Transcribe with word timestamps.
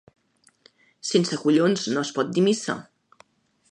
Sense 1.11 1.39
collons 1.43 1.87
no 1.93 2.07
es 2.07 2.15
pot 2.19 2.35
dir 2.39 2.49
missa. 2.51 2.81